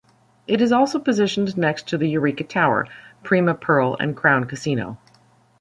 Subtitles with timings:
[0.47, 2.87] It is also positioned next to the Eureka Tower,
[3.21, 4.97] Prima Pearl and Crown Casino.